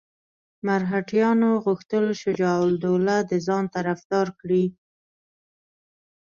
مرهټیانو 0.65 1.49
غوښتل 1.65 2.05
شجاع 2.21 2.57
الدوله 2.69 3.17
د 3.29 3.31
ځان 3.47 3.63
طرفدار 3.75 4.27
کړي. 4.39 4.65